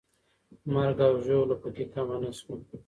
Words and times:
مرګ 0.73 0.99
او 1.07 1.13
ژوبله 1.25 1.55
پکې 1.61 1.85
کمه 1.93 2.15
نه 2.21 2.31
سوه. 2.37 2.55